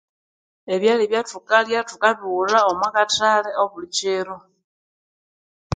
[0.73, 4.35] Ebyalya ebyathukalya thukabighula omwakathali obulikiro